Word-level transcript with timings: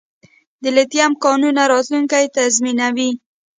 د 0.61 0.63
لیتیم 0.75 1.11
کانونه 1.23 1.61
راتلونکی 1.73 2.25
تضمینوي 2.37 3.09